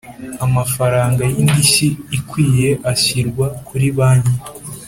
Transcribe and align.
amafaranga 0.45 1.23
y 1.33 1.37
indishyi 1.43 1.87
ikwiye 2.17 2.69
ashyirwa 2.91 3.45
kuri 3.67 3.87
banki 3.97 4.35